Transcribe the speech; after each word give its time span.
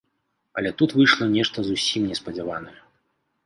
Але 0.61 0.71
тут 0.79 0.95
выйшла 1.01 1.29
нешта 1.35 1.57
зусім 1.69 2.11
неспадзяванае. 2.13 2.79